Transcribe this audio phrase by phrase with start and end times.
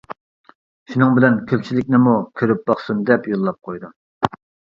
[0.93, 3.95] شۇنىڭ بىلەن كۆپچىلىكنىمۇ كۆرۈپ باقسۇن دەپ يوللاپ قويدۇم.